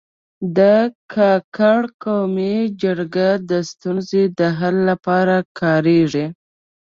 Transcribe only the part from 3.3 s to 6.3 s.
د ستونزو د حل لپاره کارېږي.